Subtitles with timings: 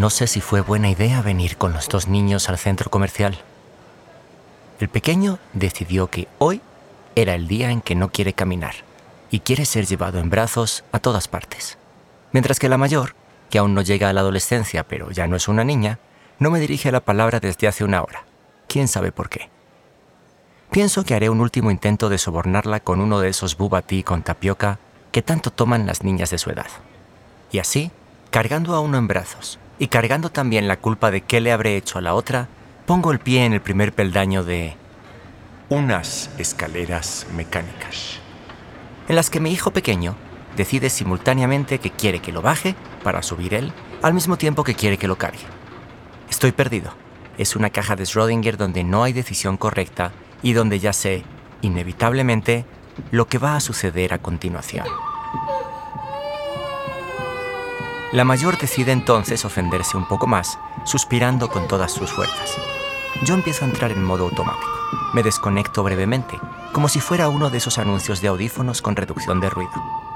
[0.00, 3.36] No sé si fue buena idea venir con los dos niños al centro comercial.
[4.78, 6.62] El pequeño decidió que hoy
[7.16, 8.76] era el día en que no quiere caminar
[9.30, 11.76] y quiere ser llevado en brazos a todas partes.
[12.32, 13.14] Mientras que la mayor,
[13.50, 15.98] que aún no llega a la adolescencia pero ya no es una niña,
[16.38, 18.24] no me dirige la palabra desde hace una hora.
[18.68, 19.50] ¿Quién sabe por qué?
[20.70, 24.78] Pienso que haré un último intento de sobornarla con uno de esos bubatí con tapioca
[25.12, 26.68] que tanto toman las niñas de su edad.
[27.52, 27.90] Y así,
[28.30, 31.98] cargando a uno en brazos y cargando también la culpa de qué le habré hecho
[31.98, 32.48] a la otra,
[32.84, 34.76] pongo el pie en el primer peldaño de
[35.70, 38.18] unas escaleras mecánicas,
[39.08, 40.16] en las que mi hijo pequeño
[40.54, 43.72] decide simultáneamente que quiere que lo baje para subir él,
[44.02, 45.46] al mismo tiempo que quiere que lo cargue.
[46.28, 46.92] Estoy perdido.
[47.38, 51.24] Es una caja de Schrödinger donde no hay decisión correcta y donde ya sé,
[51.62, 52.66] inevitablemente,
[53.12, 54.84] lo que va a suceder a continuación.
[58.12, 62.56] La mayor decide entonces ofenderse un poco más, suspirando con todas sus fuerzas.
[63.24, 64.68] Yo empiezo a entrar en modo automático.
[65.14, 66.40] Me desconecto brevemente,
[66.72, 69.70] como si fuera uno de esos anuncios de audífonos con reducción de ruido.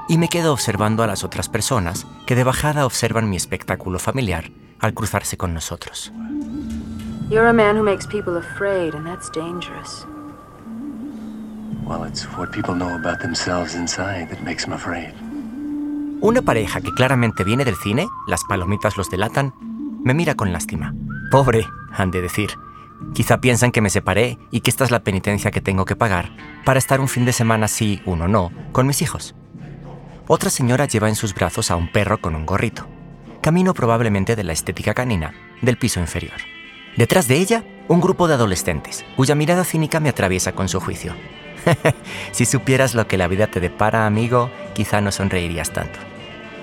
[0.09, 4.51] Y me quedo observando a las otras personas que de bajada observan mi espectáculo familiar
[4.81, 6.11] al cruzarse con nosotros.
[7.29, 10.05] You're a man who makes people afraid, and that's dangerous.
[11.85, 15.13] Well, it's what people know about themselves inside that makes them afraid.
[16.21, 19.53] Una pareja que claramente viene del cine, las palomitas los delatan,
[20.03, 20.93] me mira con lástima.
[21.29, 22.51] Pobre, han de decir.
[23.13, 26.31] Quizá piensan que me separé y que esta es la penitencia que tengo que pagar
[26.63, 29.35] para estar un fin de semana sí, uno no, con mis hijos.
[30.27, 32.87] Otra señora lleva en sus brazos a un perro con un gorrito.
[33.41, 36.37] Camino probablemente de la estética canina, del piso inferior.
[36.97, 41.13] Detrás de ella, un grupo de adolescentes, cuya mirada cínica me atraviesa con su juicio.
[42.31, 45.97] si supieras lo que la vida te depara, amigo, quizá no sonreirías tanto.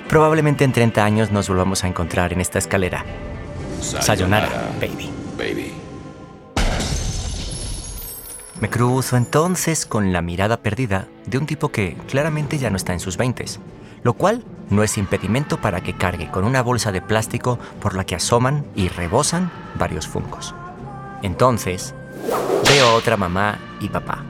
[0.09, 3.05] Probablemente en 30 años nos volvamos a encontrar en esta escalera.
[3.81, 5.11] Sayonara, baby.
[5.37, 5.73] baby.
[8.61, 12.93] Me cruzo entonces con la mirada perdida de un tipo que claramente ya no está
[12.93, 13.59] en sus veintes,
[14.05, 18.05] lo cual no es impedimento para que cargue con una bolsa de plástico por la
[18.05, 20.55] que asoman y rebosan varios funcos.
[21.23, 21.93] Entonces,
[22.69, 24.23] veo a otra mamá y papá,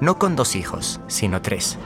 [0.00, 1.78] no con dos hijos, sino tres.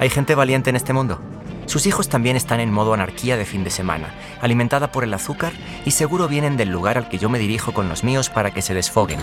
[0.00, 1.20] Hay gente valiente en este mundo.
[1.66, 4.08] Sus hijos también están en modo anarquía de fin de semana,
[4.40, 5.52] alimentada por el azúcar
[5.84, 8.62] y seguro vienen del lugar al que yo me dirijo con los míos para que
[8.62, 9.20] se desfoguen.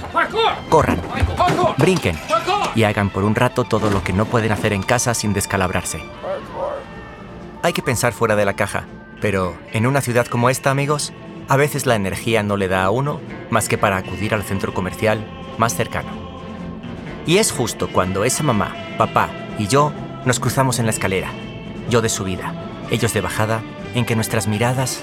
[0.70, 1.02] Corran,
[1.80, 2.16] brinquen
[2.76, 6.00] y hagan por un rato todo lo que no pueden hacer en casa sin descalabrarse.
[7.64, 8.86] Hay que pensar fuera de la caja,
[9.20, 11.12] pero en una ciudad como esta, amigos,
[11.50, 14.76] a veces la energía no le da a uno más que para acudir al centro
[14.76, 15.26] comercial
[15.58, 16.10] más cercano.
[17.26, 19.92] Y es justo cuando esa mamá, papá y yo
[20.28, 21.32] nos cruzamos en la escalera,
[21.90, 22.54] yo de subida,
[22.92, 23.64] ellos de bajada,
[23.96, 25.02] en que nuestras miradas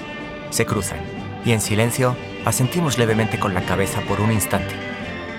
[0.51, 1.01] se cruzan
[1.47, 2.15] y en silencio
[2.45, 4.75] asentimos levemente con la cabeza por un instante,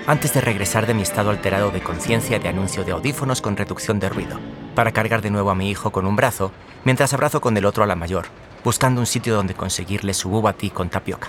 [0.08, 4.00] antes de regresar de mi estado alterado de conciencia de anuncio de audífonos con reducción
[4.00, 4.40] de ruido,
[4.74, 6.50] para cargar de nuevo a mi hijo con un brazo,
[6.82, 8.26] mientras abrazo con el otro a la mayor,
[8.64, 11.28] buscando un sitio donde conseguirle su bubatí con tapioca.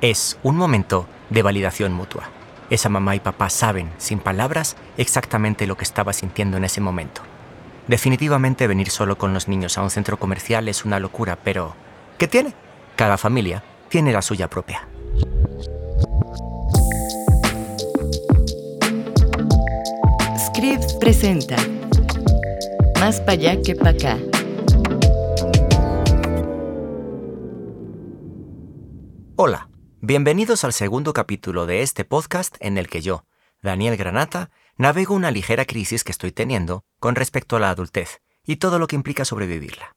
[0.00, 2.30] Es un momento de validación mutua.
[2.70, 7.22] Esa mamá y papá saben, sin palabras, exactamente lo que estaba sintiendo en ese momento.
[7.88, 11.74] Definitivamente venir solo con los niños a un centro comercial es una locura, pero
[12.16, 12.54] ¿qué tiene?
[12.94, 14.86] Cada familia tiene la suya propia.
[20.38, 21.56] Scripps presenta
[23.00, 24.18] Más para allá que para acá.
[29.36, 29.68] Hola.
[30.04, 33.24] Bienvenidos al segundo capítulo de este podcast en el que yo,
[33.62, 38.56] Daniel Granata, navego una ligera crisis que estoy teniendo con respecto a la adultez y
[38.56, 39.96] todo lo que implica sobrevivirla.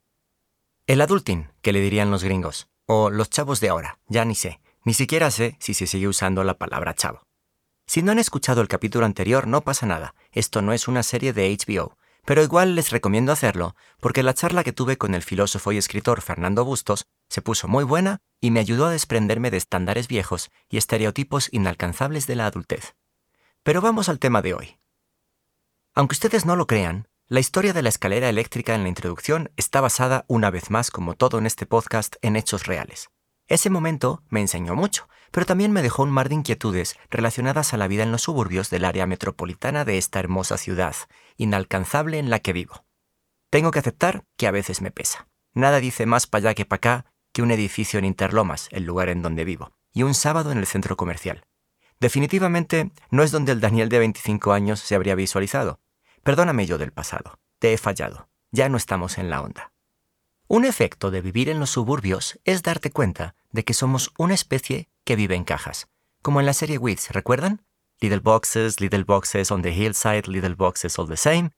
[0.88, 4.60] El adulting, que le dirían los gringos, o los chavos de ahora, ya ni sé,
[4.84, 7.26] ni siquiera sé si se sigue usando la palabra chavo.
[7.88, 11.34] Si no han escuchado el capítulo anterior, no pasa nada, esto no es una serie
[11.34, 15.72] de HBO, pero igual les recomiendo hacerlo porque la charla que tuve con el filósofo
[15.72, 20.08] y escritor Fernando Bustos se puso muy buena y me ayudó a desprenderme de estándares
[20.08, 22.96] viejos y estereotipos inalcanzables de la adultez.
[23.66, 24.78] Pero vamos al tema de hoy.
[25.96, 29.82] Aunque ustedes no lo crean, la historia de la escalera eléctrica en la introducción está
[29.82, 33.10] basada, una vez más, como todo en este podcast, en hechos reales.
[33.48, 37.78] Ese momento me enseñó mucho, pero también me dejó un mar de inquietudes relacionadas a
[37.78, 40.96] la vida en los suburbios del área metropolitana de esta hermosa ciudad,
[41.36, 42.86] inalcanzable en la que vivo.
[43.50, 45.28] Tengo que aceptar que a veces me pesa.
[45.56, 49.10] Nada dice más para allá que para acá que un edificio en Interlomas, el lugar
[49.10, 51.48] en donde vivo, y un sábado en el centro comercial.
[52.06, 55.80] Definitivamente no es donde el Daniel de 25 años se habría visualizado.
[56.22, 57.40] Perdóname yo del pasado.
[57.58, 58.30] Te he fallado.
[58.52, 59.72] Ya no estamos en la onda.
[60.48, 64.88] Un efecto de vivir en los suburbios es darte cuenta de que somos una especie
[65.04, 65.88] que vive en cajas,
[66.22, 67.66] como en la serie Weeds, ¿recuerdan?
[68.00, 71.54] Little boxes, little boxes on the hillside, little boxes all the same.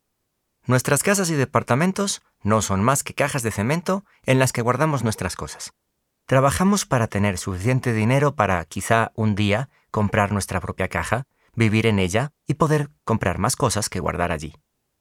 [0.65, 5.03] Nuestras casas y departamentos no son más que cajas de cemento en las que guardamos
[5.03, 5.73] nuestras cosas.
[6.25, 11.23] Trabajamos para tener suficiente dinero para, quizá un día, comprar nuestra propia caja,
[11.55, 14.53] vivir en ella y poder comprar más cosas que guardar allí.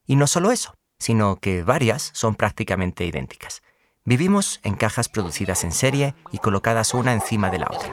[0.06, 3.60] Y no solo eso, sino que varias son prácticamente idénticas.
[4.06, 7.90] Vivimos en cajas producidas en serie y colocadas una encima de la otra.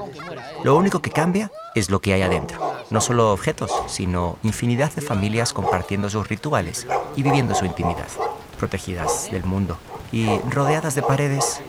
[0.63, 2.77] Lo único que cambia es lo que hay adentro.
[2.89, 8.07] No solo objetos, sino infinidad de familias compartiendo sus rituales y viviendo su intimidad,
[8.57, 9.77] protegidas del mundo
[10.13, 11.61] y rodeadas de paredes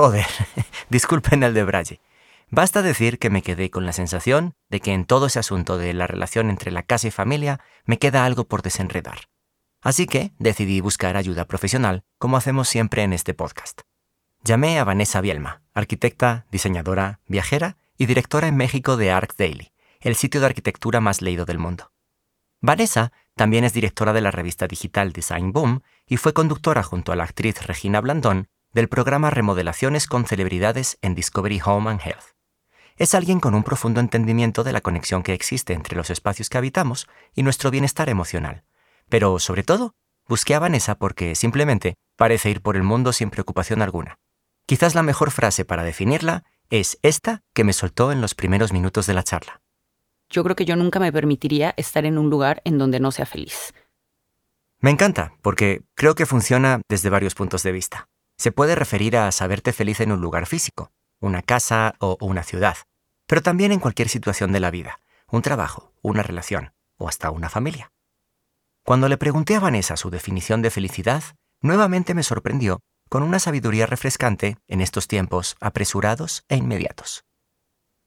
[0.00, 0.24] Joder,
[0.88, 2.00] disculpen el de Braille.
[2.48, 5.92] Basta decir que me quedé con la sensación de que en todo ese asunto de
[5.92, 9.28] la relación entre la casa y familia me queda algo por desenredar.
[9.82, 13.82] Así que decidí buscar ayuda profesional, como hacemos siempre en este podcast.
[14.42, 19.70] Llamé a Vanessa Bielma, arquitecta, diseñadora, viajera y directora en México de Arc Daily,
[20.00, 21.92] el sitio de arquitectura más leído del mundo.
[22.62, 27.16] Vanessa también es directora de la revista digital Design Boom y fue conductora junto a
[27.16, 32.36] la actriz Regina Blandón del programa Remodelaciones con Celebridades en Discovery Home and Health.
[32.96, 36.58] Es alguien con un profundo entendimiento de la conexión que existe entre los espacios que
[36.58, 38.62] habitamos y nuestro bienestar emocional.
[39.08, 39.94] Pero, sobre todo,
[40.28, 44.18] busqué a Vanessa porque simplemente parece ir por el mundo sin preocupación alguna.
[44.66, 49.06] Quizás la mejor frase para definirla es esta que me soltó en los primeros minutos
[49.06, 49.62] de la charla.
[50.28, 53.26] Yo creo que yo nunca me permitiría estar en un lugar en donde no sea
[53.26, 53.74] feliz.
[54.78, 58.08] Me encanta, porque creo que funciona desde varios puntos de vista
[58.40, 62.78] se puede referir a saberte feliz en un lugar físico, una casa o una ciudad,
[63.26, 64.98] pero también en cualquier situación de la vida,
[65.30, 67.92] un trabajo, una relación o hasta una familia.
[68.82, 71.22] Cuando le pregunté a Vanessa su definición de felicidad,
[71.60, 77.24] nuevamente me sorprendió con una sabiduría refrescante en estos tiempos apresurados e inmediatos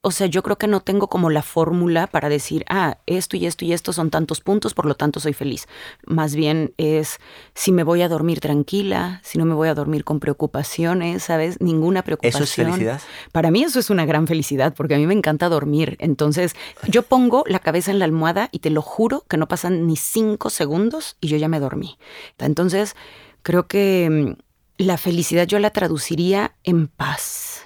[0.05, 3.45] o sea, yo creo que no tengo como la fórmula para decir, ah, esto y
[3.45, 5.65] esto y esto son tantos puntos, por lo tanto soy feliz.
[6.05, 7.19] Más bien es
[7.55, 11.61] si me voy a dormir tranquila, si no me voy a dormir con preocupaciones, ¿sabes?
[11.61, 12.43] Ninguna preocupación.
[12.43, 13.01] ¿Eso es felicidad?
[13.31, 15.95] Para mí eso es una gran felicidad, porque a mí me encanta dormir.
[16.01, 16.53] Entonces,
[16.89, 19.95] yo pongo la cabeza en la almohada y te lo juro que no pasan ni
[19.95, 21.97] cinco segundos y yo ya me dormí.
[22.39, 22.97] Entonces,
[23.41, 27.63] creo que mm, la felicidad yo la traduciría en paz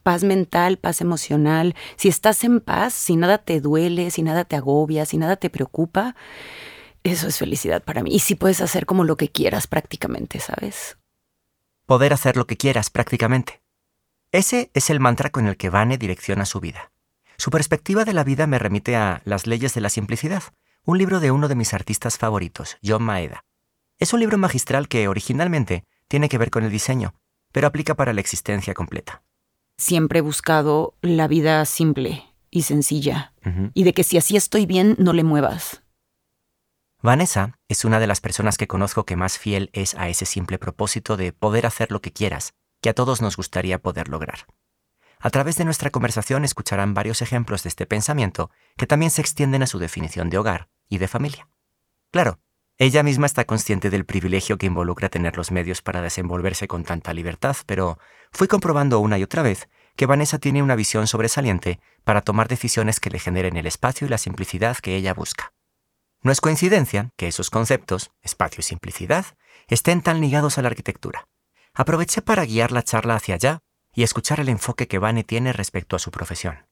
[0.00, 4.56] paz mental, paz emocional, si estás en paz, si nada te duele, si nada te
[4.56, 6.16] agobia, si nada te preocupa,
[7.02, 8.10] eso es felicidad para mí.
[8.12, 10.98] Y si puedes hacer como lo que quieras prácticamente, ¿sabes?
[11.86, 13.62] Poder hacer lo que quieras prácticamente.
[14.32, 16.92] Ese es el mantra con el que Vane direcciona su vida.
[17.36, 20.42] Su perspectiva de la vida me remite a Las leyes de la simplicidad,
[20.84, 23.44] un libro de uno de mis artistas favoritos, John Maeda.
[23.98, 27.14] Es un libro magistral que originalmente tiene que ver con el diseño,
[27.52, 29.22] pero aplica para la existencia completa
[29.80, 33.32] siempre he buscado la vida simple y sencilla.
[33.74, 35.82] Y de que si así estoy bien, no le muevas.
[37.02, 40.58] Vanessa es una de las personas que conozco que más fiel es a ese simple
[40.58, 44.46] propósito de poder hacer lo que quieras, que a todos nos gustaría poder lograr.
[45.18, 49.62] A través de nuestra conversación escucharán varios ejemplos de este pensamiento que también se extienden
[49.62, 51.48] a su definición de hogar y de familia.
[52.10, 52.38] Claro,
[52.80, 57.12] ella misma está consciente del privilegio que involucra tener los medios para desenvolverse con tanta
[57.12, 57.98] libertad, pero
[58.32, 62.98] fui comprobando una y otra vez que Vanessa tiene una visión sobresaliente para tomar decisiones
[62.98, 65.52] que le generen el espacio y la simplicidad que ella busca.
[66.22, 69.26] No es coincidencia que esos conceptos, espacio y simplicidad,
[69.68, 71.28] estén tan ligados a la arquitectura.
[71.74, 73.58] Aproveché para guiar la charla hacia allá
[73.92, 76.64] y escuchar el enfoque que Vane tiene respecto a su profesión.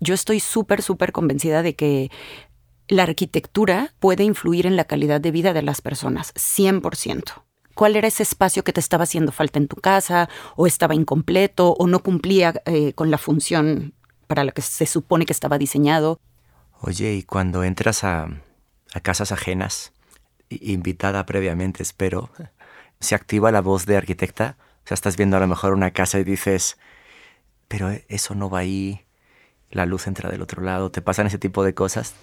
[0.00, 2.10] Yo estoy súper, súper convencida de que
[2.88, 8.08] la arquitectura puede influir en la calidad de vida de las personas, 100% cuál era
[8.08, 12.02] ese espacio que te estaba haciendo falta en tu casa, o estaba incompleto, o no
[12.02, 13.92] cumplía eh, con la función
[14.26, 16.18] para la que se supone que estaba diseñado.
[16.80, 18.28] Oye, y cuando entras a,
[18.94, 19.92] a casas ajenas,
[20.48, 22.30] invitada previamente, espero,
[22.98, 24.56] se activa la voz de arquitecta.
[24.84, 26.78] O sea, estás viendo a lo mejor una casa y dices,
[27.68, 29.05] pero eso no va ahí,
[29.70, 32.14] la luz entra del otro lado, ¿te pasan ese tipo de cosas?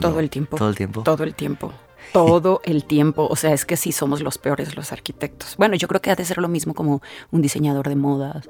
[0.00, 0.56] Todo el tiempo.
[0.56, 1.02] Todo el tiempo.
[1.02, 1.72] Todo el tiempo
[2.12, 3.26] todo el tiempo.
[3.30, 5.56] O sea, es que sí somos los peores los arquitectos.
[5.56, 8.48] Bueno, yo creo que ha de ser lo mismo como un diseñador de modas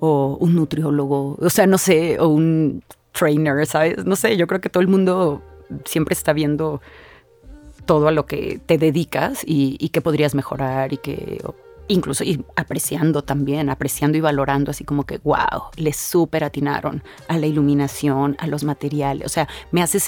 [0.00, 4.04] o un nutriólogo, o sea, no sé, o un trainer, ¿sabes?
[4.04, 5.42] No sé, yo creo que todo el mundo
[5.84, 6.80] siempre está viendo
[7.86, 11.40] todo a lo que te dedicas y, y que podrías mejorar y que
[11.88, 17.38] incluso y apreciando también, apreciando y valorando así como que, wow, le súper atinaron a
[17.38, 19.98] la iluminación, a los materiales, o sea, me hace,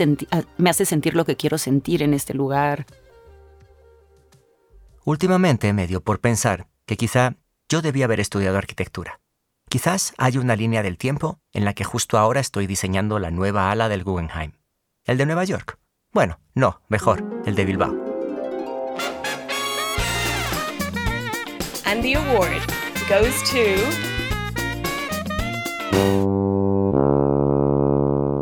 [0.57, 2.87] me hace sentir lo que quiero sentir en este lugar.
[5.05, 7.37] Últimamente me dio por pensar que quizá
[7.69, 9.21] yo debía haber estudiado arquitectura.
[9.69, 13.71] Quizás hay una línea del tiempo en la que justo ahora estoy diseñando la nueva
[13.71, 14.53] ala del Guggenheim.
[15.05, 15.79] ¿El de Nueva York?
[16.13, 18.08] Bueno, no, mejor, el de Bilbao.
[21.91, 22.61] And the award
[23.09, 23.59] goes to.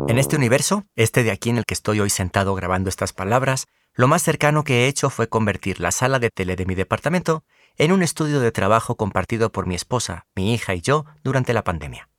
[0.09, 3.67] En este universo, este de aquí en el que estoy hoy sentado grabando estas palabras,
[3.93, 7.45] lo más cercano que he hecho fue convertir la sala de tele de mi departamento
[7.77, 11.63] en un estudio de trabajo compartido por mi esposa, mi hija y yo durante la
[11.63, 12.09] pandemia.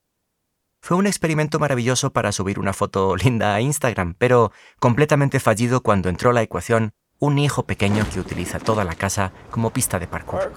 [0.81, 6.09] Fue un experimento maravilloso para subir una foto linda a Instagram, pero completamente fallido cuando
[6.09, 10.53] entró la ecuación un hijo pequeño que utiliza toda la casa como pista de parkour.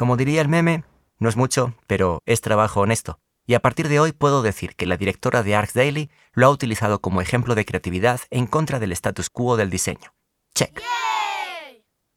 [0.00, 0.84] Como diría el meme,
[1.18, 3.18] no es mucho, pero es trabajo honesto.
[3.46, 6.50] Y a partir de hoy puedo decir que la directora de Arcs Daily lo ha
[6.50, 10.14] utilizado como ejemplo de creatividad en contra del status quo del diseño.
[10.54, 10.80] Check.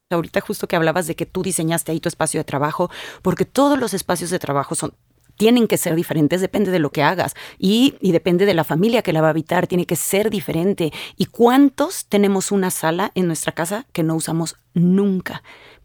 [0.09, 2.89] Ahorita justo que hablabas de que tú diseñaste ahí tu espacio de trabajo,
[3.21, 4.93] porque todos los espacios de trabajo son
[5.35, 9.01] tienen que ser diferentes, depende de lo que hagas y, y, depende de la familia
[9.01, 10.93] que la va a habitar, tiene que ser diferente.
[11.17, 15.41] ¿Y cuántos tenemos una sala en nuestra casa que no usamos nunca?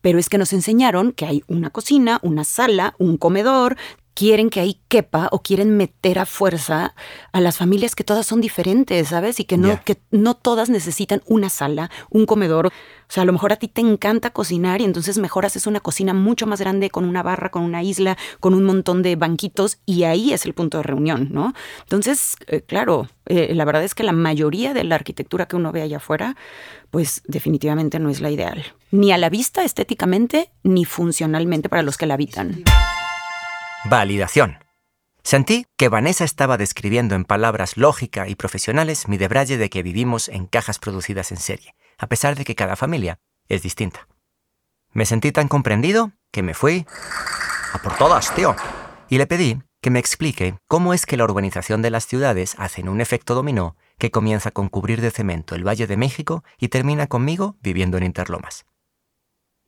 [0.08, 3.76] Pero es que nos enseñaron que hay una cocina, una sala, un comedor,
[4.18, 6.92] quieren que ahí quepa o quieren meter a fuerza
[7.30, 9.38] a las familias que todas son diferentes, ¿sabes?
[9.38, 12.66] Y que no, que no todas necesitan una sala, un comedor.
[12.66, 12.70] O
[13.06, 16.14] sea, a lo mejor a ti te encanta cocinar y entonces mejor haces una cocina
[16.14, 20.02] mucho más grande con una barra, con una isla, con un montón de banquitos y
[20.02, 21.54] ahí es el punto de reunión, ¿no?
[21.82, 25.70] Entonces, eh, claro, eh, la verdad es que la mayoría de la arquitectura que uno
[25.70, 26.34] ve allá afuera,
[26.90, 28.64] pues definitivamente no es la ideal.
[28.90, 32.64] Ni a la vista estéticamente, ni funcionalmente para los que la habitan.
[33.84, 34.58] Validación.
[35.22, 40.28] Sentí que Vanessa estaba describiendo en palabras lógicas y profesionales mi debraye de que vivimos
[40.28, 44.08] en cajas producidas en serie, a pesar de que cada familia es distinta.
[44.92, 46.86] Me sentí tan comprendido que me fui
[47.72, 48.56] a por todas, tío.
[49.08, 52.82] Y le pedí que me explique cómo es que la urbanización de las ciudades hace
[52.82, 57.06] un efecto dominó que comienza con cubrir de cemento el Valle de México y termina
[57.06, 58.66] conmigo viviendo en Interlomas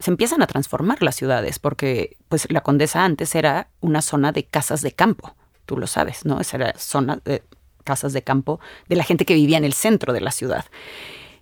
[0.00, 4.44] se empiezan a transformar las ciudades, porque pues la Condesa antes era una zona de
[4.44, 6.40] casas de campo, tú lo sabes, ¿no?
[6.40, 7.42] Esa era zona de
[7.84, 10.64] casas de campo de la gente que vivía en el centro de la ciudad.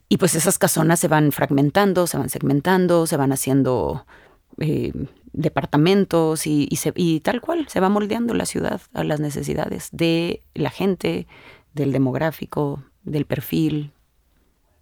[0.08, 4.06] Y pues esas casonas se van fragmentando, se van segmentando, se van haciendo
[4.58, 4.92] eh,
[5.32, 10.70] departamentos y, y tal cual, se va moldeando la ciudad a las necesidades de la
[10.70, 11.26] gente,
[11.74, 13.92] del demográfico, del perfil.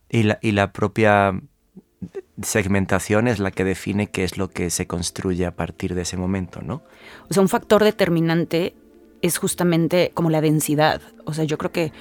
[0.09, 1.41] Y la, y la propia
[2.43, 6.17] segmentación es la que define qué es lo que se construye a partir de ese
[6.17, 6.83] momento, ¿no?
[7.29, 8.75] O sea, un factor determinante
[9.23, 11.01] es justamente como la densidad.
[11.25, 11.93] O sea, yo creo que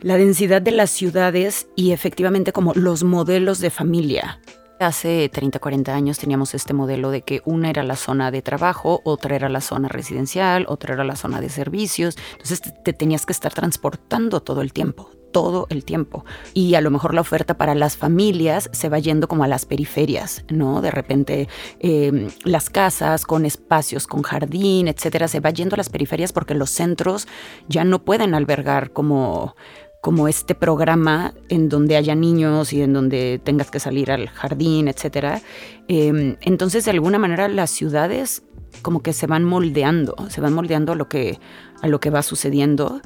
[0.00, 4.40] la densidad de las ciudades y efectivamente como los modelos de familia.
[4.80, 9.00] Hace 30, 40 años teníamos este modelo de que una era la zona de trabajo,
[9.04, 12.16] otra era la zona residencial, otra era la zona de servicios.
[12.32, 16.24] Entonces te, tenías que estar transportando todo el tiempo, todo el tiempo.
[16.54, 19.66] Y a lo mejor la oferta para las familias se va yendo como a las
[19.66, 20.80] periferias, ¿no?
[20.80, 21.48] De repente
[21.80, 26.54] em, las casas con espacios, con jardín, etcétera, se va yendo a las periferias porque
[26.54, 27.28] los centros
[27.68, 29.54] ya no pueden albergar como
[30.00, 34.86] como este programa en donde haya niños y en donde tengas que salir al jardín,
[34.86, 35.42] etcétera.
[35.88, 38.42] Em, entonces, de alguna manera, las ciudades
[38.82, 41.40] como que se van moldeando, se van moldeando a lo que,
[41.82, 43.00] a lo que va sucediendo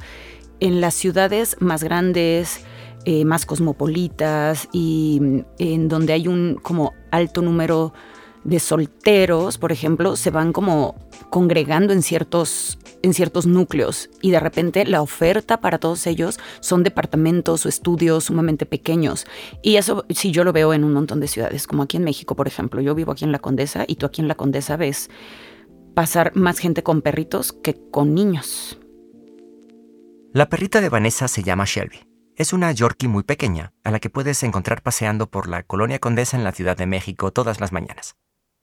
[0.62, 2.60] en las ciudades más grandes,
[3.04, 7.92] eh, más cosmopolitas y mm, en donde hay un como alto número
[8.44, 10.94] de solteros, por ejemplo, se van como
[11.30, 16.84] congregando en ciertos, en ciertos núcleos y de repente la oferta para todos ellos son
[16.84, 19.26] departamentos o estudios sumamente pequeños.
[19.62, 22.36] Y eso sí yo lo veo en un montón de ciudades, como aquí en México,
[22.36, 22.80] por ejemplo.
[22.80, 25.10] Yo vivo aquí en La Condesa y tú aquí en La Condesa ves
[25.94, 28.78] pasar más gente con perritos que con niños.
[30.34, 32.08] La perrita de Vanessa se llama Shelby.
[32.36, 36.38] Es una Yorkie muy pequeña, a la que puedes encontrar paseando por la colonia Condesa
[36.38, 38.16] en la Ciudad de México todas las mañanas.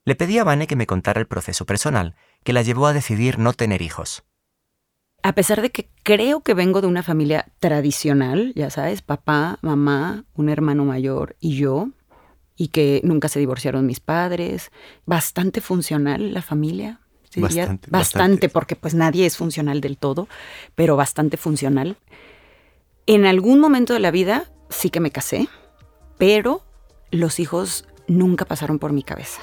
[0.03, 3.37] Le pedí a Vane que me contara el proceso personal que la llevó a decidir
[3.37, 4.23] no tener hijos.
[5.21, 10.25] A pesar de que creo que vengo de una familia tradicional, ya sabes, papá, mamá,
[10.33, 11.89] un hermano mayor y yo,
[12.55, 14.71] y que nunca se divorciaron mis padres,
[15.05, 17.01] bastante funcional la familia,
[17.89, 20.27] bastante, porque pues nadie es funcional del todo,
[20.75, 21.97] pero bastante funcional.
[23.05, 25.47] En algún momento de la vida sí que me casé,
[26.17, 26.63] pero
[27.11, 29.41] los hijos nunca pasaron por mi cabeza.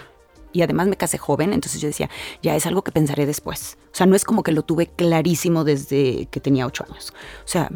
[0.53, 2.09] Y además me casé joven, entonces yo decía,
[2.43, 3.77] ya es algo que pensaré después.
[3.93, 7.13] O sea, no es como que lo tuve clarísimo desde que tenía ocho años.
[7.45, 7.71] O sea,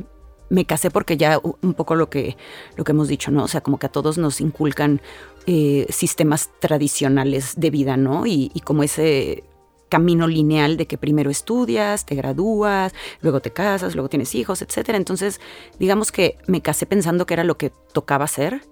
[0.49, 2.37] me casé porque ya un poco lo que,
[2.76, 3.45] lo que hemos dicho, ¿no?
[3.45, 5.00] O sea, como que a todos nos inculcan
[5.47, 8.26] eh, sistemas tradicionales de vida, ¿no?
[8.26, 9.45] Y, y como ese
[9.90, 14.90] camino lineal de que primero estudias, te gradúas, luego te casas, luego tienes hijos, etc.
[14.94, 15.40] Entonces,
[15.78, 18.62] digamos que me casé pensando que era lo que tocaba hacer,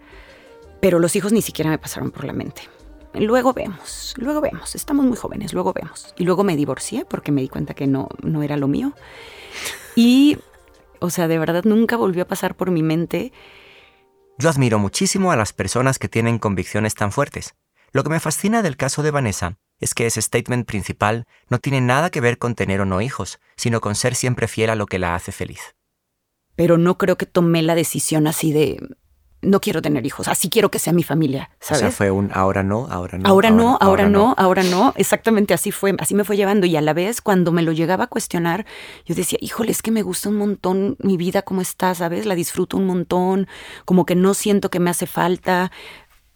[0.80, 2.62] pero los hijos ni siquiera me pasaron por la mente.
[3.14, 6.14] Luego vemos, luego vemos, estamos muy jóvenes, luego vemos.
[6.16, 8.92] Y luego me divorcié porque me di cuenta que no, no era lo mío.
[9.96, 10.38] Y,
[11.00, 13.32] o sea, de verdad nunca volvió a pasar por mi mente.
[14.38, 17.56] Yo admiro muchísimo a las personas que tienen convicciones tan fuertes.
[17.90, 21.80] Lo que me fascina del caso de Vanessa es que ese statement principal no tiene
[21.80, 24.86] nada que ver con tener o no hijos, sino con ser siempre fiel a lo
[24.86, 25.74] que la hace feliz.
[26.56, 28.80] Pero no creo que tomé la decisión así de
[29.40, 31.82] no quiero tener hijos, así quiero que sea mi familia, ¿sabes?
[31.82, 33.28] O sea, fue un ahora no, ahora no.
[33.28, 34.92] Ahora, no, ahora, no, ahora no.
[34.96, 36.66] Exactamente así fue, así me fue llevando.
[36.66, 38.66] Y a la vez, cuando me lo llegaba a cuestionar,
[39.06, 42.26] yo decía, híjole, es que me gusta un montón mi vida como está, ¿sabes?
[42.26, 43.46] La disfruto un montón,
[43.84, 45.70] como que no siento que me hace falta.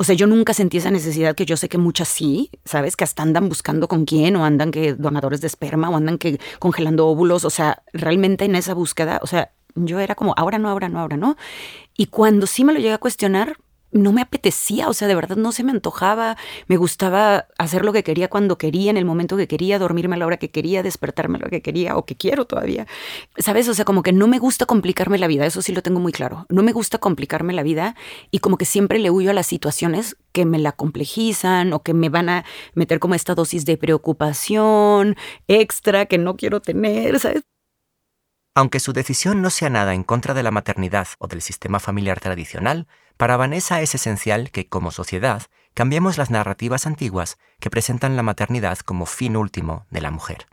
[0.02, 2.97] O sea, yo nunca sentí esa necesidad que yo sé que muchas sí, ¿sabes?
[2.97, 6.40] Que hasta andan buscando con quién o andan que donadores de esperma o andan que
[6.59, 7.44] congelando óvulos.
[7.44, 10.99] O sea, realmente en esa búsqueda, o sea, yo era como, ahora no, ahora no,
[10.99, 11.37] ahora no.
[11.97, 13.59] Y cuando sí me lo llegué a cuestionar,
[13.92, 17.92] no me apetecía, o sea, de verdad no se me antojaba, me gustaba hacer lo
[17.92, 20.82] que quería cuando quería, en el momento que quería, dormirme a la hora que quería,
[20.82, 22.87] despertarme a la hora que quería o que quiero todavía.
[23.37, 23.68] ¿Sabes?
[23.68, 26.12] O sea, como que no me gusta complicarme la vida, eso sí lo tengo muy
[26.12, 26.46] claro.
[26.49, 27.94] No me gusta complicarme la vida
[28.30, 31.94] y como que siempre le huyo a las situaciones que me la complejizan o que
[31.94, 32.44] me van a
[32.75, 35.16] meter como esta dosis de preocupación
[35.49, 37.42] extra que no quiero tener, ¿sabes?
[38.54, 42.21] Aunque su decisión no sea nada en contra de la maternidad o del sistema familiar
[42.21, 45.42] tradicional, para Vanessa es esencial que, como sociedad,
[45.73, 50.47] cambiemos las narrativas antiguas que presentan la maternidad como fin último de la mujer.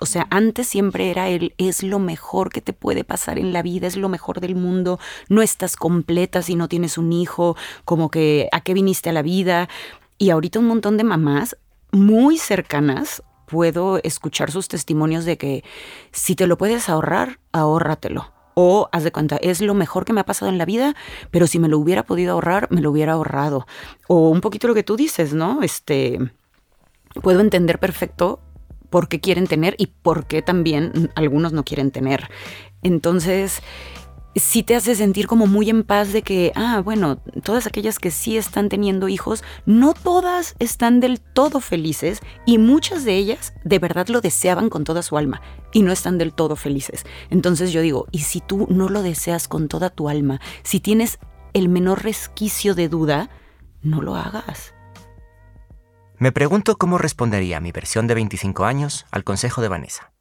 [0.00, 3.62] O sea, antes siempre era el es lo mejor que te puede pasar en la
[3.62, 8.10] vida, es lo mejor del mundo, no estás completa si no tienes un hijo, como
[8.10, 9.68] que a qué viniste a la vida.
[10.18, 11.56] Y ahorita un montón de mamás
[11.92, 15.62] muy cercanas puedo escuchar sus testimonios de que
[16.10, 18.32] si te lo puedes ahorrar, ahórratelo.
[18.54, 20.94] O, haz de cuenta, es lo mejor que me ha pasado en la vida,
[21.30, 23.66] pero si me lo hubiera podido ahorrar, me lo hubiera ahorrado.
[24.08, 25.62] O un poquito lo que tú dices, ¿no?
[25.62, 26.18] Este,
[27.20, 28.40] puedo entender perfecto
[28.88, 32.30] por qué quieren tener y por qué también algunos no quieren tener.
[32.82, 33.62] Entonces,
[34.34, 38.10] sí te hace sentir como muy en paz de que, ah, bueno, todas aquellas que
[38.10, 43.78] sí están teniendo hijos, no todas están del todo felices y muchas de ellas de
[43.78, 45.42] verdad lo deseaban con toda su alma
[45.72, 47.04] y no están del todo felices.
[47.30, 51.18] Entonces yo digo, y si tú no lo deseas con toda tu alma, si tienes
[51.52, 53.30] el menor resquicio de duda,
[53.82, 54.74] no lo hagas.
[56.18, 60.12] Me pregunto cómo respondería mi versión de 25 años al consejo de Vanessa.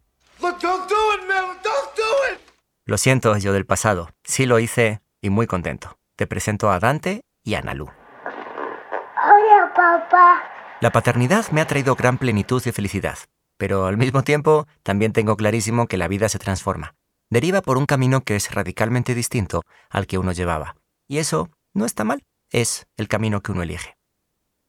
[2.91, 4.09] Lo siento, yo del pasado.
[4.21, 5.97] Sí lo hice y muy contento.
[6.17, 7.85] Te presento a Dante y a Nalu.
[7.85, 10.43] Hola, papá.
[10.81, 13.17] La paternidad me ha traído gran plenitud y felicidad,
[13.55, 16.95] pero al mismo tiempo también tengo clarísimo que la vida se transforma.
[17.29, 20.75] Deriva por un camino que es radicalmente distinto al que uno llevaba.
[21.07, 23.95] Y eso no está mal, es el camino que uno elige.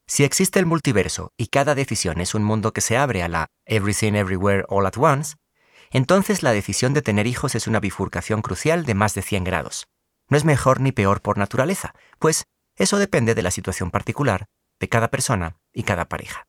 [0.07, 3.47] Si existe el multiverso y cada decisión es un mundo que se abre a la
[3.65, 5.35] Everything Everywhere All at Once,
[5.93, 9.87] entonces la decisión de tener hijos es una bifurcación crucial de más de 100 grados.
[10.29, 14.45] No es mejor ni peor por naturaleza, pues eso depende de la situación particular,
[14.79, 16.47] de cada persona y cada pareja.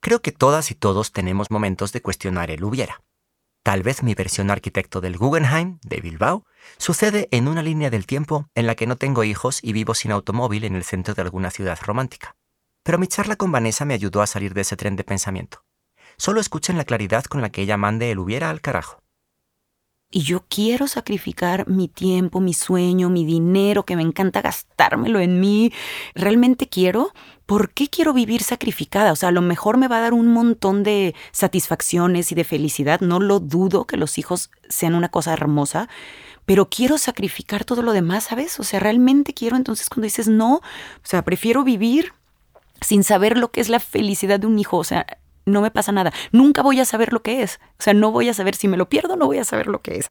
[0.00, 3.02] Creo que todas y todos tenemos momentos de cuestionar el hubiera.
[3.62, 6.44] Tal vez mi versión arquitecto del Guggenheim, de Bilbao,
[6.76, 10.10] sucede en una línea del tiempo en la que no tengo hijos y vivo sin
[10.10, 12.34] automóvil en el centro de alguna ciudad romántica.
[12.82, 15.64] Pero mi charla con Vanessa me ayudó a salir de ese tren de pensamiento.
[16.16, 19.02] Solo escuchen la claridad con la que ella mande el hubiera al carajo.
[20.14, 25.40] Y yo quiero sacrificar mi tiempo, mi sueño, mi dinero, que me encanta gastármelo en
[25.40, 25.72] mí.
[26.14, 27.14] Realmente quiero.
[27.46, 29.12] ¿Por qué quiero vivir sacrificada?
[29.12, 32.44] O sea, a lo mejor me va a dar un montón de satisfacciones y de
[32.44, 33.00] felicidad.
[33.00, 35.88] No lo dudo que los hijos sean una cosa hermosa,
[36.44, 38.60] pero quiero sacrificar todo lo demás, ¿sabes?
[38.60, 39.56] O sea, realmente quiero.
[39.56, 40.62] Entonces, cuando dices no, o
[41.04, 42.12] sea, prefiero vivir
[42.82, 44.76] sin saber lo que es la felicidad de un hijo.
[44.76, 45.06] O sea,
[45.46, 46.12] no me pasa nada.
[46.30, 47.60] Nunca voy a saber lo que es.
[47.78, 49.82] O sea, no voy a saber si me lo pierdo, no voy a saber lo
[49.82, 50.08] que es.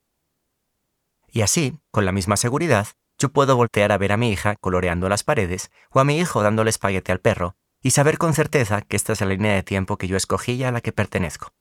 [1.28, 5.08] Y así, con la misma seguridad, yo puedo voltear a ver a mi hija coloreando
[5.08, 8.96] las paredes o a mi hijo dándole espaguete al perro y saber con certeza que
[8.96, 11.54] esta es la línea de tiempo que yo escogí y a la que pertenezco.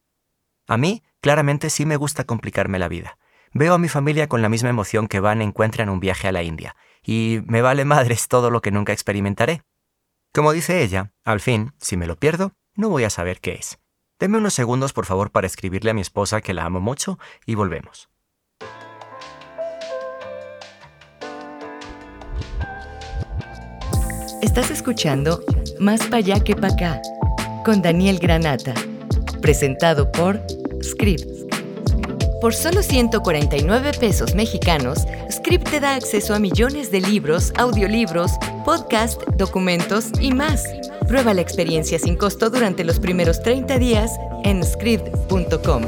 [0.67, 3.19] A mí, claramente sí me gusta complicarme la vida.
[3.53, 6.43] Veo a mi familia con la misma emoción que van encuentran un viaje a la
[6.43, 9.63] India, y me vale madres todo lo que nunca experimentaré.
[10.33, 13.79] Como dice ella, al fin, si me lo pierdo, no voy a saber qué es.
[14.19, 17.55] Deme unos segundos por favor para escribirle a mi esposa que la amo mucho y
[17.55, 18.09] volvemos.
[24.43, 25.45] Estás escuchando
[25.79, 27.03] Más para allá que para acá
[27.65, 28.75] con Daniel Granata,
[29.43, 30.41] presentado por
[30.83, 31.29] Script.
[32.41, 38.33] Por solo 149 pesos mexicanos, Script te da acceso a millones de libros, audiolibros,
[38.65, 40.65] podcasts, documentos y más.
[41.11, 44.13] Prueba la experiencia sin costo durante los primeros 30 días
[44.45, 45.83] en script.com.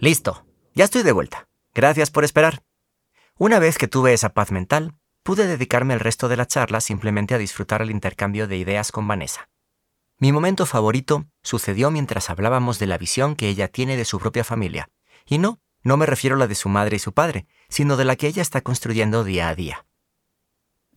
[0.00, 1.46] Listo, ya estoy de vuelta.
[1.72, 2.64] Gracias por esperar.
[3.38, 7.36] Una vez que tuve esa paz mental, pude dedicarme el resto de la charla simplemente
[7.36, 9.50] a disfrutar el intercambio de ideas con Vanessa.
[10.18, 14.42] Mi momento favorito sucedió mientras hablábamos de la visión que ella tiene de su propia
[14.42, 14.90] familia.
[15.24, 18.04] Y no, no me refiero a la de su madre y su padre, sino de
[18.04, 19.86] la que ella está construyendo día a día.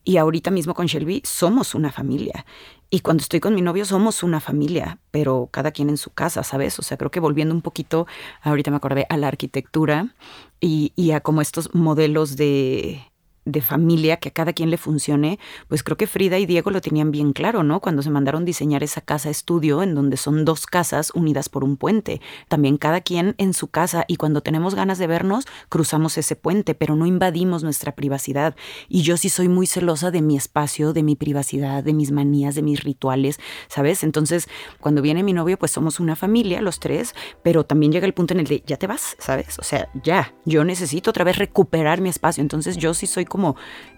[0.04, 2.46] Y ahorita mismo con Shelby somos una familia.
[2.90, 6.44] Y cuando estoy con mi novio somos una familia, pero cada quien en su casa,
[6.44, 6.80] ¿sabes?
[6.80, 8.08] O sea, creo que volviendo un poquito,
[8.42, 10.16] ahorita me acordé, a la arquitectura
[10.60, 13.02] y, y a como estos modelos de,
[13.46, 16.82] de familia que a cada quien le funcione, pues creo que Frida y Diego lo
[16.82, 17.80] tenían bien claro, ¿no?
[17.80, 21.78] Cuando se mandaron diseñar esa casa estudio en donde son dos casas unidas por un
[21.78, 22.22] puente.
[22.48, 26.76] También cada quien en su casa y cuando tenemos ganas de vernos, cruzamos ese puente,
[26.76, 28.56] pero no invadimos nuestra privacidad.
[28.88, 32.56] Y yo sí soy muy celosa de mi espacio, de mi privacidad, de mis manías,
[32.56, 34.04] de mis rituales, ¿sabes?
[34.04, 34.48] Entonces,
[34.80, 38.34] cuando viene mi novio, pues somos una familia, los tres, pero también llega el punto
[38.34, 39.60] en el de, ya te vas, ¿sabes?
[39.60, 42.42] O sea, ya, yo necesito otra vez recuperar mi espacio.
[42.42, 43.26] Entonces, yo sí soy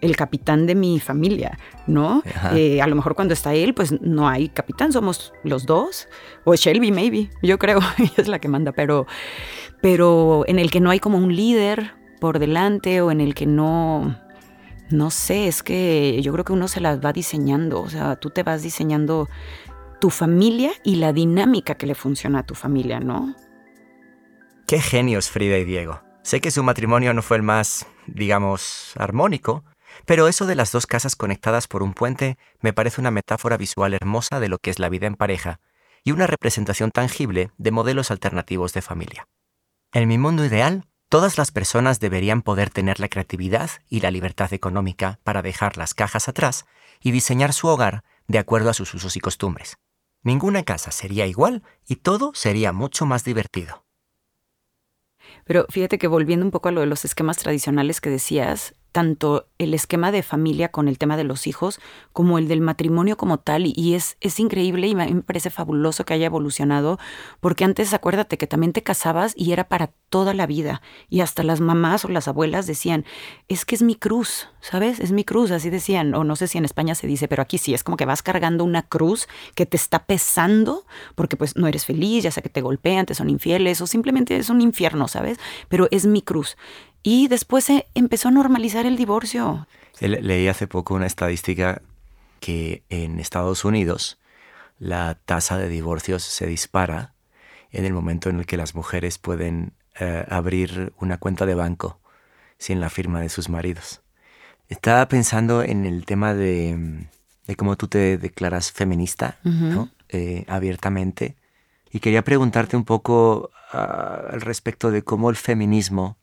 [0.01, 2.23] el capitán de mi familia, ¿no?
[2.55, 6.07] Eh, a lo mejor cuando está él, pues no hay capitán, somos los dos.
[6.43, 9.07] O Shelby, maybe, yo creo, ella es la que manda, pero,
[9.81, 13.45] pero en el que no hay como un líder por delante o en el que
[13.45, 14.17] no...
[14.89, 18.29] No sé, es que yo creo que uno se las va diseñando, o sea, tú
[18.29, 19.29] te vas diseñando
[20.01, 23.33] tu familia y la dinámica que le funciona a tu familia, ¿no?
[24.67, 26.01] Qué genios Frida y Diego.
[26.23, 29.63] Sé que su matrimonio no fue el más, digamos, armónico,
[30.05, 33.93] pero eso de las dos casas conectadas por un puente me parece una metáfora visual
[33.93, 35.59] hermosa de lo que es la vida en pareja
[36.03, 39.27] y una representación tangible de modelos alternativos de familia.
[39.93, 44.53] En mi mundo ideal, todas las personas deberían poder tener la creatividad y la libertad
[44.53, 46.65] económica para dejar las cajas atrás
[47.01, 49.77] y diseñar su hogar de acuerdo a sus usos y costumbres.
[50.23, 53.85] Ninguna casa sería igual y todo sería mucho más divertido.
[55.45, 59.47] Pero fíjate que volviendo un poco a lo de los esquemas tradicionales que decías, tanto
[59.57, 61.79] el esquema de familia con el tema de los hijos
[62.13, 66.13] como el del matrimonio como tal y es, es increíble y me parece fabuloso que
[66.13, 66.99] haya evolucionado
[67.39, 71.43] porque antes acuérdate que también te casabas y era para toda la vida y hasta
[71.43, 73.05] las mamás o las abuelas decían
[73.47, 74.99] es que es mi cruz, ¿sabes?
[74.99, 77.57] Es mi cruz, así decían o no sé si en España se dice, pero aquí
[77.57, 81.67] sí, es como que vas cargando una cruz que te está pesando porque pues no
[81.67, 85.07] eres feliz, ya sea que te golpean, te son infieles o simplemente es un infierno,
[85.07, 85.39] ¿sabes?
[85.69, 86.57] Pero es mi cruz.
[87.03, 89.67] Y después se empezó a normalizar el divorcio.
[89.99, 91.81] leí hace poco una estadística
[92.39, 94.19] que en Estados Unidos
[94.79, 97.13] la tasa de divorcios se dispara
[97.71, 101.99] en el momento en el que las mujeres pueden eh, abrir una cuenta de banco
[102.57, 104.01] sin la firma de sus maridos.
[104.69, 107.07] Estaba pensando en el tema de,
[107.57, 109.37] cómo tú te declaras feminista,
[110.09, 111.35] eh, abiertamente,
[111.91, 116.17] y quería preguntarte un poco ah, al respecto de cómo el feminismo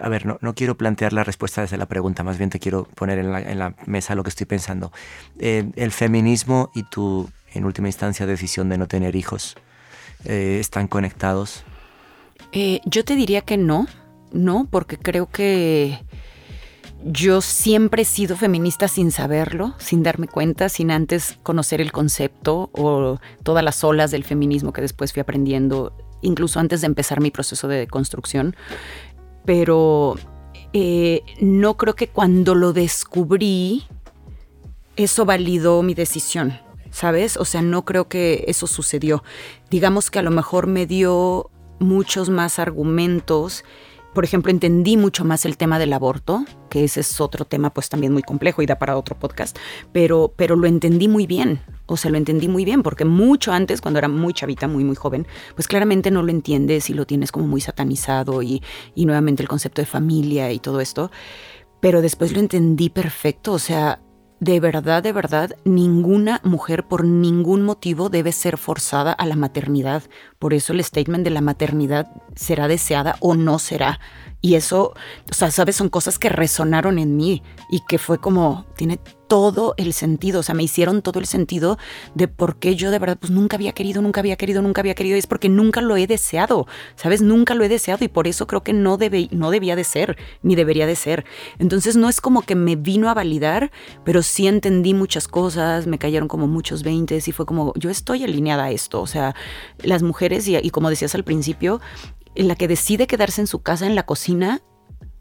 [0.00, 3.18] a ver, no, quiero plantear la respuesta desde la pregunta, más bien te quiero poner
[3.18, 4.92] en la, mesa lo que estoy pensando.
[5.38, 9.56] Eh, el feminismo y tu, en última instancia, decisión de no tener hijos,
[10.24, 11.64] eh, ¿están conectados?
[12.52, 13.86] Eh, yo te diría que no,
[14.32, 15.98] no, porque creo que
[17.04, 22.70] yo siempre he sido feminista sin saberlo, sin darme cuenta, sin antes conocer el concepto
[22.72, 27.30] o todas las olas del feminismo que después fui aprendiendo, incluso antes de empezar mi
[27.30, 28.56] proceso de construcción
[29.48, 30.16] pero
[30.74, 33.86] eh, no creo que cuando lo descubrí,
[34.94, 37.38] eso validó mi decisión, ¿sabes?
[37.38, 39.24] O sea, no creo que eso sucedió.
[39.70, 43.64] Digamos que a lo mejor me dio muchos más argumentos
[44.14, 47.88] por ejemplo, entendí mucho más el tema del aborto, que ese es otro tema pues
[47.88, 49.56] también muy complejo y da para otro podcast,
[49.92, 53.80] pero, pero lo entendí muy bien, o sea, lo entendí muy bien, porque mucho antes,
[53.80, 57.32] cuando era muy chavita, muy, muy joven, pues claramente no lo entiendes y lo tienes
[57.32, 58.62] como muy satanizado y,
[58.94, 61.10] y nuevamente el concepto de familia y todo esto,
[61.80, 64.00] pero después lo entendí perfecto, o sea,
[64.40, 70.04] de verdad, de verdad, ninguna mujer por ningún motivo debe ser forzada a la maternidad.
[70.38, 73.98] Por eso el statement de la maternidad será deseada o no será.
[74.40, 74.94] Y eso,
[75.28, 79.74] o sea, sabes, son cosas que resonaron en mí y que fue como, tiene todo
[79.76, 81.78] el sentido, o sea, me hicieron todo el sentido
[82.14, 84.94] de por qué yo de verdad pues nunca había querido, nunca había querido, nunca había
[84.94, 87.22] querido, y es porque nunca lo he deseado, ¿sabes?
[87.22, 90.16] Nunca lo he deseado y por eso creo que no, debe, no debía de ser,
[90.42, 91.24] ni debería de ser.
[91.58, 93.70] Entonces no es como que me vino a validar,
[94.04, 98.24] pero sí entendí muchas cosas, me cayeron como muchos veintes y fue como, yo estoy
[98.24, 99.34] alineada a esto, o sea,
[99.82, 101.80] las mujeres, y, y como decías al principio,
[102.34, 104.62] la que decide quedarse en su casa, en la cocina,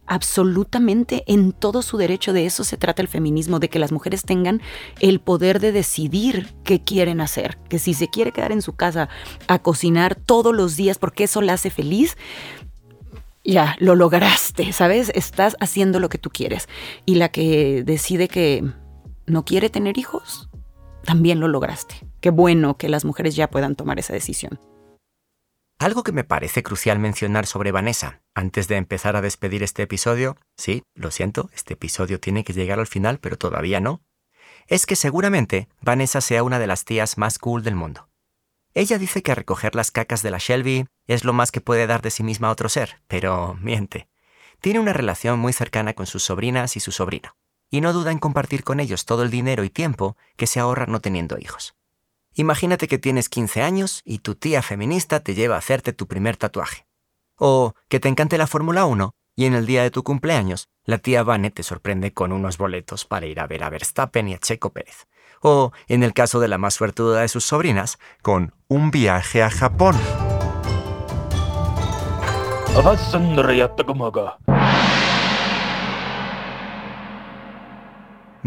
[0.08, 2.34] absolutamente en todo su derecho.
[2.34, 4.62] De eso se trata el feminismo, de que las mujeres tengan
[5.00, 7.58] el poder de decidir qué quieren hacer.
[7.70, 9.10] Que si se quiere quedar en su casa
[9.48, 12.18] a cocinar todos los días porque eso la hace feliz,
[13.44, 15.12] ya lo lograste, ¿sabes?
[15.16, 16.68] Estás haciendo lo que tú quieres.
[17.06, 18.64] Y la que decide que
[19.26, 20.50] no quiere tener hijos,
[21.06, 21.96] también lo lograste.
[22.20, 24.60] Qué bueno que las mujeres ya puedan tomar esa decisión.
[25.80, 30.36] Algo que me parece crucial mencionar sobre Vanessa, antes de empezar a despedir este episodio,
[30.56, 34.02] sí, lo siento, este episodio tiene que llegar al final, pero todavía no,
[34.66, 38.10] es que seguramente Vanessa sea una de las tías más cool del mundo.
[38.74, 42.02] Ella dice que recoger las cacas de la Shelby es lo más que puede dar
[42.02, 44.10] de sí misma a otro ser, pero miente.
[44.62, 47.36] Tiene una relación muy cercana con sus sobrinas y su sobrino,
[47.70, 50.88] y no duda en compartir con ellos todo el dinero y tiempo que se ahorra
[50.88, 51.77] no teniendo hijos.
[52.38, 56.38] Imagínate que tienes 15 años y tu tía feminista te lleva a hacerte tu primer
[56.38, 56.86] tatuaje.
[57.36, 61.00] O que te encante la Fórmula 1 y en el día de tu cumpleaños la
[61.00, 64.38] tía Vane te sorprende con unos boletos para ir a ver a Verstappen y a
[64.38, 65.08] Checo Pérez.
[65.42, 69.50] O, en el caso de la más suertuda de sus sobrinas, con un viaje a
[69.50, 69.96] Japón.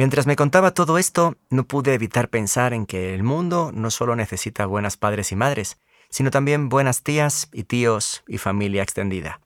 [0.01, 4.17] Mientras me contaba todo esto, no pude evitar pensar en que el mundo no solo
[4.17, 9.43] necesita buenas padres y madres, sino también buenas tías y tíos y familia extendida.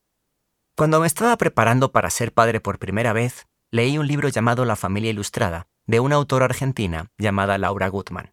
[0.76, 4.76] Cuando me estaba preparando para ser padre por primera vez, leí un libro llamado La
[4.76, 8.32] familia ilustrada, de una autora argentina llamada Laura Gutman.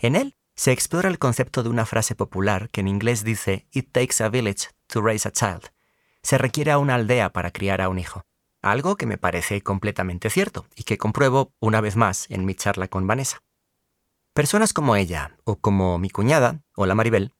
[0.00, 3.92] En él se explora el concepto de una frase popular que en inglés dice It
[3.92, 5.70] takes a village to raise a child.
[6.24, 8.24] Se requiere a una aldea para criar a un hijo
[8.62, 12.88] algo que me parece completamente cierto y que compruebo una vez más en mi charla
[12.88, 13.42] con Vanessa.
[14.32, 17.34] Personas como ella, o como mi cuñada, o la Maribel,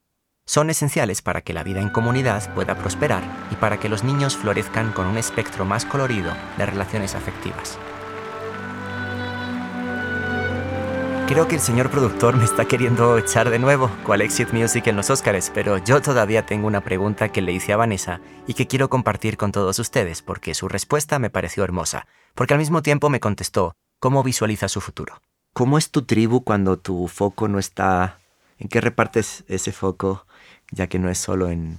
[0.44, 4.36] son esenciales para que la vida en comunidad pueda prosperar y para que los niños
[4.36, 7.78] florezcan con un espectro más colorido de relaciones afectivas.
[11.32, 14.96] Creo que el señor productor me está queriendo echar de nuevo cual Exit Music en
[14.96, 18.66] los Oscars, pero yo todavía tengo una pregunta que le hice a Vanessa y que
[18.66, 23.08] quiero compartir con todos ustedes porque su respuesta me pareció hermosa, porque al mismo tiempo
[23.08, 25.22] me contestó cómo visualiza su futuro.
[25.54, 28.18] ¿Cómo es tu tribu cuando tu foco no está...
[28.58, 30.26] ¿En qué repartes ese foco
[30.70, 31.78] ya que no es solo en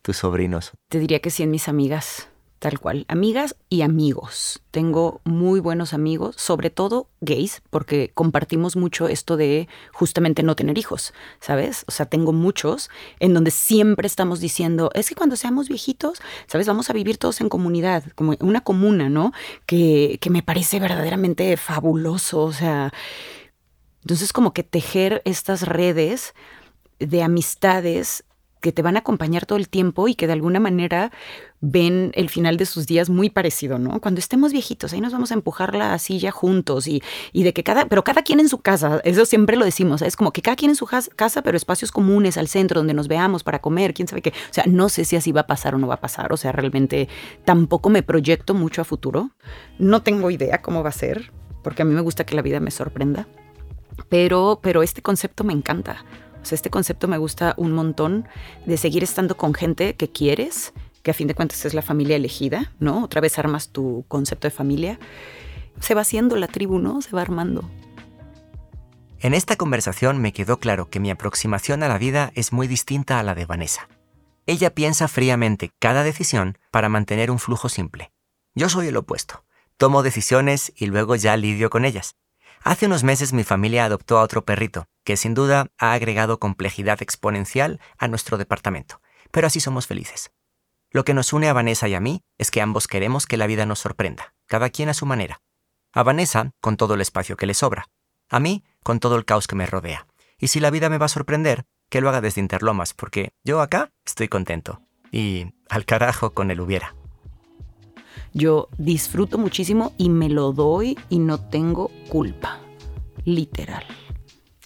[0.00, 0.72] tus sobrinos?
[0.88, 2.30] Te diría que sí en mis amigas
[2.64, 3.04] tal cual.
[3.08, 4.62] Amigas y amigos.
[4.70, 10.78] Tengo muy buenos amigos, sobre todo gays, porque compartimos mucho esto de justamente no tener
[10.78, 11.84] hijos, ¿sabes?
[11.88, 12.88] O sea, tengo muchos
[13.20, 16.66] en donde siempre estamos diciendo, es que cuando seamos viejitos, ¿sabes?
[16.66, 19.32] Vamos a vivir todos en comunidad, como una comuna, ¿no?
[19.66, 22.94] Que, que me parece verdaderamente fabuloso, o sea...
[24.00, 26.34] Entonces, como que tejer estas redes
[26.98, 28.24] de amistades
[28.64, 31.12] que te van a acompañar todo el tiempo y que de alguna manera
[31.60, 34.00] ven el final de sus días muy parecido, ¿no?
[34.00, 37.02] Cuando estemos viejitos, ahí nos vamos a empujar la silla juntos y,
[37.34, 40.16] y de que cada, pero cada quien en su casa, eso siempre lo decimos, es
[40.16, 43.44] como que cada quien en su casa, pero espacios comunes al centro donde nos veamos
[43.44, 44.30] para comer, quién sabe qué.
[44.30, 46.38] O sea, no sé si así va a pasar o no va a pasar, o
[46.38, 47.10] sea, realmente
[47.44, 49.28] tampoco me proyecto mucho a futuro,
[49.78, 52.60] no tengo idea cómo va a ser, porque a mí me gusta que la vida
[52.60, 53.28] me sorprenda,
[54.08, 56.02] pero, pero este concepto me encanta.
[56.44, 58.28] O sea, este concepto me gusta un montón
[58.66, 62.16] de seguir estando con gente que quieres, que a fin de cuentas es la familia
[62.16, 63.02] elegida, ¿no?
[63.02, 64.98] Otra vez armas tu concepto de familia.
[65.80, 67.00] Se va haciendo la tribu, ¿no?
[67.00, 67.70] Se va armando.
[69.20, 73.18] En esta conversación me quedó claro que mi aproximación a la vida es muy distinta
[73.18, 73.88] a la de Vanessa.
[74.44, 78.12] Ella piensa fríamente cada decisión para mantener un flujo simple.
[78.54, 79.46] Yo soy el opuesto.
[79.78, 82.16] Tomo decisiones y luego ya lidio con ellas.
[82.62, 87.02] Hace unos meses mi familia adoptó a otro perrito, que sin duda ha agregado complejidad
[87.02, 90.32] exponencial a nuestro departamento, pero así somos felices.
[90.90, 93.46] Lo que nos une a Vanessa y a mí es que ambos queremos que la
[93.46, 95.40] vida nos sorprenda, cada quien a su manera.
[95.92, 97.88] A Vanessa con todo el espacio que le sobra,
[98.28, 100.06] a mí con todo el caos que me rodea.
[100.38, 103.60] Y si la vida me va a sorprender, que lo haga desde Interlomas, porque yo
[103.60, 104.80] acá estoy contento.
[105.12, 106.94] Y al carajo con el hubiera.
[108.32, 112.58] Yo disfruto muchísimo y me lo doy y no tengo culpa.
[113.24, 113.84] Literal.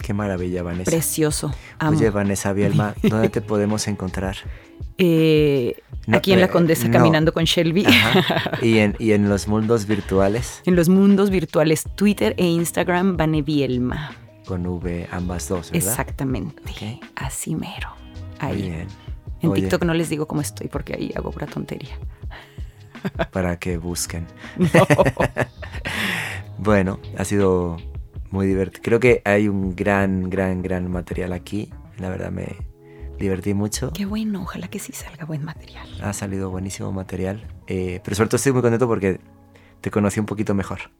[0.09, 0.89] Qué maravilla, Vanessa.
[0.89, 1.53] Precioso.
[1.77, 1.95] Amo.
[1.95, 4.37] Oye, Vanessa Bielma, ¿dónde te podemos encontrar?
[4.97, 5.75] Eh,
[6.07, 6.93] No, aquí en la eh, Condesa no.
[6.93, 7.85] caminando con Shelby.
[8.63, 13.43] ¿Y, en, y en los mundos virtuales, en los mundos virtuales, Twitter e Instagram, Vane
[13.43, 14.15] Bielma.
[14.47, 15.89] con V, ambas dos, ¿verdad?
[15.91, 16.59] Exactamente.
[16.63, 17.03] Ok.
[17.15, 17.89] Así mero.
[18.41, 18.61] Muy Ahí.
[18.63, 18.87] bien.
[19.43, 21.99] En Oye, TikTok no les digo cómo estoy porque ahí hago pura tontería.
[23.31, 24.25] Para que busquen.
[24.57, 24.87] No.
[26.57, 27.77] Bueno, ha sido
[28.31, 28.81] muy divertido.
[28.83, 31.69] Creo que hay un gran, gran, gran material aquí.
[31.97, 32.55] La verdad me
[33.17, 33.91] divertí mucho.
[33.93, 35.87] Qué bueno, ojalá que sí salga buen material.
[36.01, 37.47] Ha salido buenísimo material.
[37.67, 39.19] Eh, pero sobre todo estoy muy contento porque
[39.81, 40.91] te conocí un poquito mejor.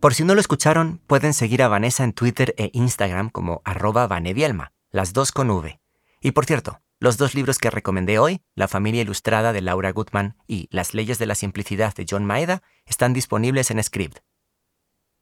[0.00, 4.06] Por si no lo escucharon, pueden seguir a Vanessa en Twitter e Instagram como arroba
[4.06, 5.80] vanebielma, las dos con V.
[6.20, 10.36] Y por cierto, los dos libros que recomendé hoy, La familia ilustrada de Laura Gutman
[10.46, 14.18] y Las leyes de la simplicidad de John Maeda, están disponibles en Script.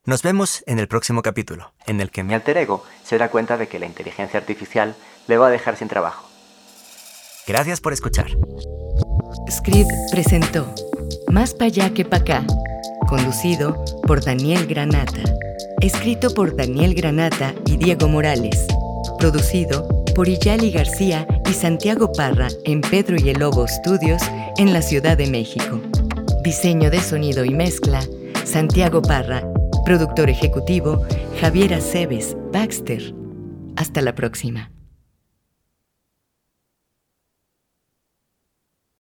[0.05, 3.57] Nos vemos en el próximo capítulo, en el que mi alter ego se da cuenta
[3.57, 4.97] de que la inteligencia artificial
[5.29, 6.29] le va a dejar sin trabajo.
[7.47, 8.27] Gracias por escuchar.
[9.49, 10.75] Script presentó
[11.31, 12.45] Más pa' allá que pa' acá,
[13.09, 15.23] conducido por Daniel Granata,
[15.81, 18.67] escrito por Daniel Granata y Diego Morales,
[19.21, 19.87] producido
[20.17, 24.23] por Iyali García y Santiago Parra en Pedro y el Lobo Studios
[24.57, 25.81] en la Ciudad de México.
[26.43, 28.01] Diseño de sonido y mezcla,
[28.45, 29.45] Santiago Parra,
[29.85, 31.05] productor ejecutivo,
[31.40, 33.14] Javier Aceves, Baxter.
[33.77, 34.71] Hasta la próxima.